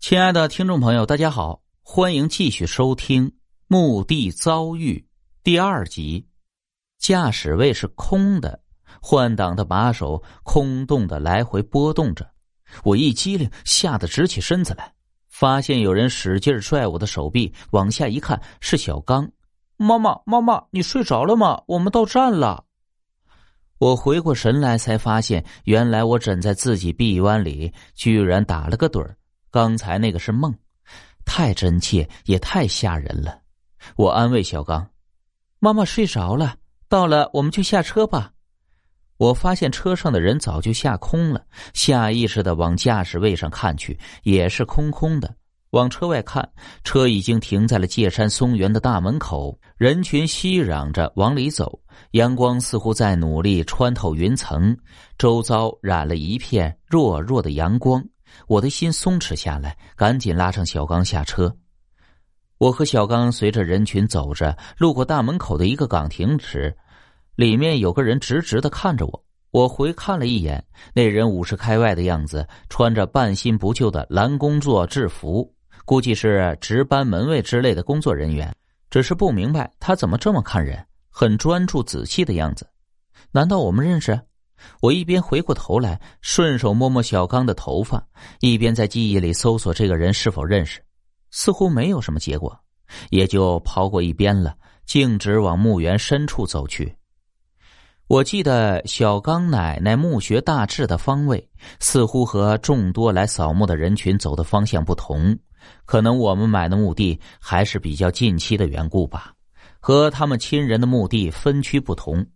[0.00, 3.28] 亲爱的听众朋友，大家好，欢迎继续收听
[3.68, 4.94] 《墓地遭遇》
[5.44, 6.26] 第二集。
[6.98, 8.58] 驾驶位是空的，
[9.02, 12.26] 换挡的把手空洞的来回波动着。
[12.82, 14.90] 我一激灵，吓得直起身子来，
[15.28, 19.30] 发现有人使劲拽我的手臂，往下一看是小刚。
[19.76, 21.62] 妈妈，妈妈，你睡着了吗？
[21.66, 22.64] 我们到站了。
[23.76, 29.14] 我回过神来，才发现原来我枕在自己臂弯里，居然打了个盹儿。
[29.50, 30.54] 刚才那个是梦，
[31.24, 33.40] 太真切也太吓人了。
[33.96, 34.88] 我安慰小刚
[35.58, 36.56] ：“妈妈睡着了，
[36.88, 38.32] 到了我们就下车吧。”
[39.18, 45.34] 我发现车上的人早就下空了，下意识的往驾驶位上看去，也是空空的。
[45.70, 46.48] 往车外看，
[46.84, 51.78] 车已经停在了界山松园的大门口，人群熙攘着往里走，
[52.12, 54.76] 阳光似乎在努力穿透云层，
[55.18, 58.02] 周遭染了一片弱弱的阳光。
[58.46, 61.54] 我的心松弛下来，赶紧拉上小刚下车。
[62.58, 66.76] 我和小刚随着人群走着，路过大门口的一个岗亭时，
[67.34, 69.24] 里面有个人直直的看着我。
[69.50, 70.64] 我回看了一眼，
[70.94, 75.52] 那人五十开外的样子，穿着半新不旧的蓝工作制服，
[75.84, 78.54] 估计是值班门卫之类的工作人员。
[78.90, 82.68] 只是不明白他怎么这么看人，很专注仔细的样子。
[83.32, 84.20] 难道我们认识？
[84.80, 88.06] 我一边回过头来，顺手摸摸小刚的头发，
[88.40, 90.80] 一边在记忆里搜索这个人是否认识，
[91.30, 92.58] 似乎没有什么结果，
[93.10, 94.54] 也就抛过一边了，
[94.86, 96.94] 径直往墓园深处走去。
[98.06, 105.38] 我记得小刚奶奶墓穴大致的方位，似乎和众多来扫墓的人群走的方向不同，
[105.84, 109.32] 可能我们买的墓地还是比较近期的缘故吧，
[109.78, 112.26] 和他们亲人的墓地分区不同。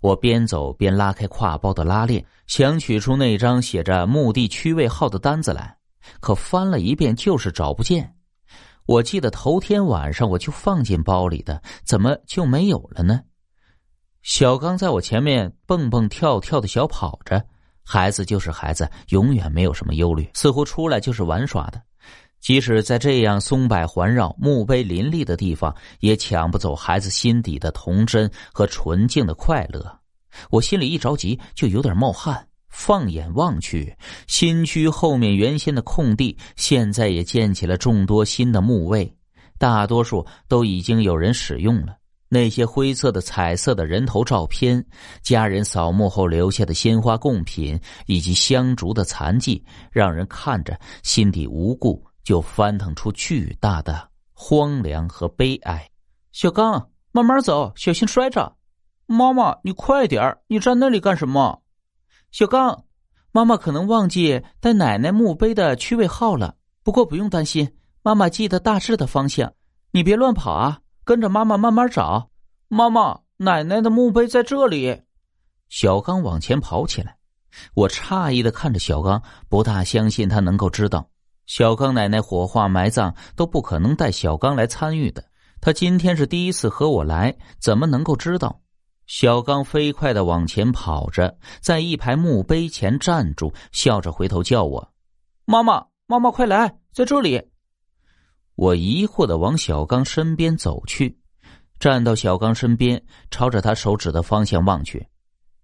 [0.00, 5.76] 我边走边拉开挎包的拉链，想取出那张写着墓地区位号的单子来，
[6.20, 8.14] 可翻了一遍就是找不见。
[8.86, 13.20] 我记得头天晚上我就放进包里的，怎么就没有了呢？
[14.22, 17.42] 小刚在我前面蹦蹦跳跳的小跑着，
[17.82, 21.82] 孩子就是孩子，永远没有什么忧虑，似乎出来就是玩耍的。
[22.44, 29.98] 即使在这样松柏环绕、墓碑林立的地方，也抢不走孩子心底的童真和纯净的快乐。
[30.50, 32.46] 我心里一着急，就有点冒汗。
[32.68, 33.96] 放眼望去，
[34.26, 39.10] 新区后面原先的空地，现在也建起了众多新的墓位，
[39.56, 41.96] 大多数都已经有人使用了。
[42.28, 44.84] 那些灰色的、彩色的人头照片，
[45.22, 52.04] 家人扫墓后留下的鲜花贡品，以及香烛的残迹，让人看着心底无故。
[52.24, 55.88] 就翻腾出巨大的荒凉和悲哀。
[56.32, 58.56] 小刚，慢慢走，小心摔着。
[59.06, 61.62] 妈妈，你快点你站那里干什么？
[62.32, 62.84] 小刚，
[63.30, 66.56] 妈妈可能忘记带奶奶墓碑的区位号了。
[66.82, 69.52] 不过不用担心，妈妈记得大致的方向。
[69.92, 72.30] 你别乱跑啊，跟着妈妈慢慢找。
[72.68, 75.02] 妈妈，奶奶的墓碑在这里。
[75.68, 77.16] 小刚往前跑起来。
[77.74, 81.08] 我诧异的看着小刚，不大相信他能够知道。
[81.46, 85.24] 小刚奶奶火化埋葬都不可能带小刚来参与的，
[85.60, 88.60] 他今天是第一次和我来，怎么能够知道？
[89.06, 94.92] 小刚飞快的往前跑着，在一排墓碑前站住，笑着回头叫我
[95.44, 97.50] ：“妈妈，妈妈，快来，在这里！”
[98.56, 101.18] 我疑惑的往小刚身边走去，
[101.78, 105.06] 站到小刚身边，朝着他手指的方向望去。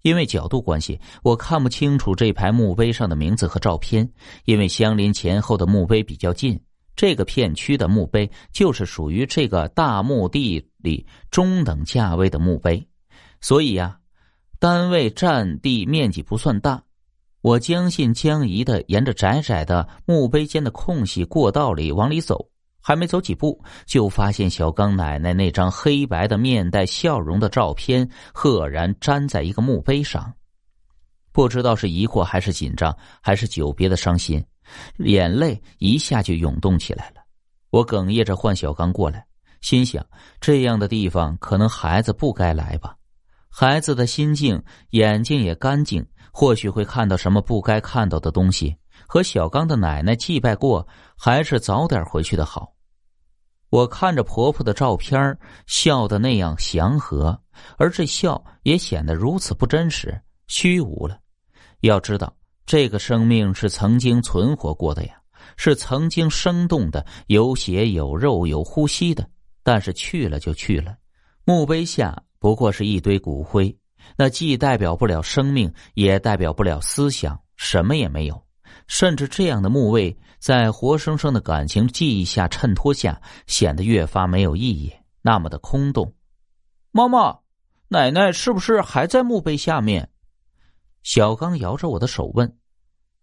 [0.02, 4.08] 因为角度关系，我看不清楚这排墓碑上的名字和照片。
[4.44, 6.60] 因为相邻前后的墓碑比较近，
[6.96, 12.86] 这个片区的墓碑就是属于这个大墓地里中等价位的墓碑，
[13.40, 13.98] 所以呀，
[14.58, 16.82] 单位占地面积不算大。
[17.42, 22.49] 我将信将疑的沿着窄窄的墓碑间的空隙过道里往里走。
[22.80, 30.32] 还没走几步，就发现小刚奶奶那张黑白的面带笑容的照片赫然粘在一个墓碑上。
[31.32, 34.44] 不知道是疑惑还是紧张，还是久别的伤心，
[34.98, 37.22] 眼泪一下就涌动起来了。
[37.70, 39.24] 我哽咽着唤小刚过来，
[39.60, 40.04] 心想：
[40.40, 42.96] 这样的地方可能孩子不该来吧？
[43.48, 44.60] 孩子的心境，
[44.90, 48.74] 眼睛也干净，或许会看到什么不该看到的东西。
[49.06, 50.86] 和小刚的奶奶祭拜过，
[51.16, 52.72] 还是早点回去的好。
[53.70, 57.40] 我看着婆婆的照片，笑得那样祥和，
[57.78, 61.18] 而这笑也显得如此不真实、虚无了。
[61.80, 62.36] 要知道，
[62.66, 65.14] 这个生命是曾经存活过的呀，
[65.56, 69.28] 是曾经生动的、有血有肉、有呼吸的。
[69.62, 70.96] 但是去了就去了，
[71.44, 73.76] 墓碑下不过是一堆骨灰，
[74.16, 78.42] 那既代表不了生命，也代表不了思想，什么也没有。
[78.86, 86.12] 甚至这样的墓位，在活生生的感情记忆下衬托下，显得越发没有意义，那么的空洞。
[86.92, 87.38] 妈妈，
[87.88, 90.08] 奶奶是不是还在墓碑下面？
[91.02, 92.56] 小刚摇着我的手问：“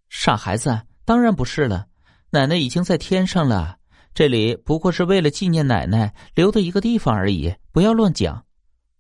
[0.10, 1.88] 傻孩子，当然不是了，
[2.30, 3.78] 奶奶已经在天上了。
[4.14, 8.46] 这里不过是为了纪念奶奶留的一个地方而已，不要乱讲。”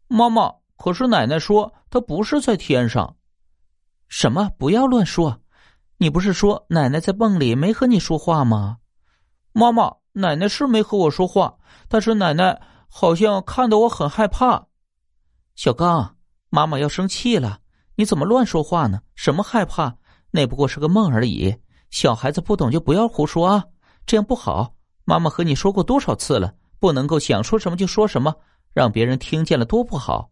[0.08, 3.16] 妈妈，可是奶奶说她不是在天上。
[4.08, 4.50] 什么？
[4.58, 5.42] 不要乱说！
[6.00, 8.78] 你不是说奶奶在梦里没和你说话吗？
[9.52, 11.58] 妈妈，奶奶是没和我说话，
[11.88, 14.68] 但是奶奶好像看得我很害怕。
[15.56, 16.16] 小刚，
[16.50, 17.62] 妈妈要生气了，
[17.96, 19.02] 你怎么乱说话呢？
[19.16, 19.98] 什么害怕？
[20.30, 21.56] 那不过是个梦而已。
[21.90, 23.64] 小孩子不懂就不要胡说啊，
[24.06, 24.76] 这样不好。
[25.04, 28.36] 妈妈和你说过多少次了，不能够想说什么就说什么，
[28.72, 30.30] 让别人听见了多不好。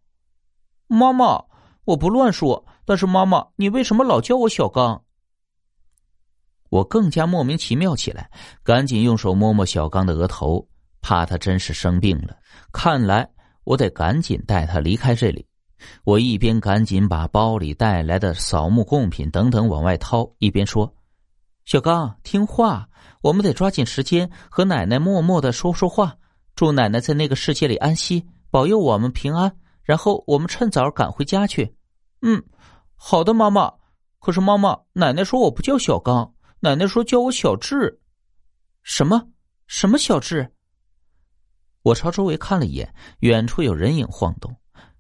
[0.86, 1.44] 妈妈，
[1.86, 2.64] 我不乱说。
[2.86, 5.02] 但是妈妈，你为什么老叫我小刚？
[6.70, 8.30] 我更加莫名其妙起来，
[8.64, 10.68] 赶紧用手摸摸小刚的额头，
[11.02, 12.36] 怕他真是生病了。
[12.72, 13.30] 看来
[13.64, 15.46] 我得赶紧带他离开这里。
[16.04, 20.92] 我一边赶紧把包里带来的扫墓贡品等等往外掏，一边说
[21.66, 22.88] ：“小刚，听话，
[23.22, 26.16] 我们得抓紧时间和奶奶默默的说说话，
[26.56, 29.56] 祝奶奶在那个世界里安息，保佑我们平安。
[29.84, 31.76] 然后我们趁早赶回家去。”
[32.24, 32.42] 嗯。
[32.96, 33.72] 好的，妈妈。
[34.20, 36.34] 可是妈妈，奶奶说我不叫小刚，
[36.66, 38.00] 奶奶说叫我小智。
[38.82, 39.28] 什么？
[39.68, 40.52] 什么小智？
[41.84, 44.52] 我朝周围看了一眼，远处有人影晃动，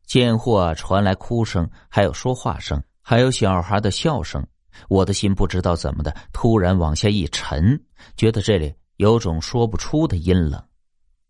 [0.06, 4.46] 间或传来哭声，还有说话声，还有小孩的笑声。
[4.90, 7.84] 我的心不知道怎么的，突然往下一沉，
[8.16, 10.64] 觉得这里有种说不出的阴冷。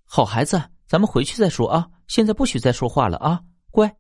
[0.04, 3.42] 好孩子，咱们回去再说啊，现在不许再说话了啊，
[3.72, 3.96] 乖。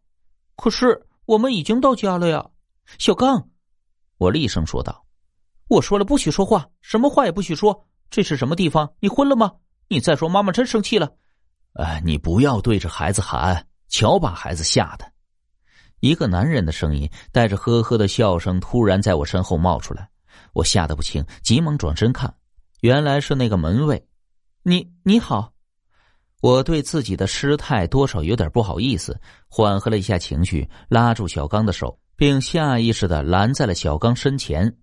[0.57, 2.45] 可是我们已经到家了呀。
[2.99, 3.47] 小刚，
[4.17, 5.03] 我厉声说道
[5.67, 7.87] ：“我说了不许说话，什么话也不许说。
[8.09, 8.93] 这是什么地方？
[8.99, 9.51] 你昏了吗？
[9.87, 11.11] 你再说，妈妈真生气了。”
[11.73, 15.11] 哎，你不要对着孩子喊，瞧把孩子吓的。
[15.99, 20.07] 一个男人的声音带着呵呵的笑声突然在我身后冒出来，
[20.53, 22.33] 我吓得不轻，急忙转身看，
[22.81, 24.07] 原来是那个门卫。
[24.63, 25.51] 你你好，
[26.41, 31.99] 我对自己的失态多少有点不好意思，缓和了一下情绪，拉住小刚的手。
[32.17, 34.73] 并下意识的拦在了小刚身前。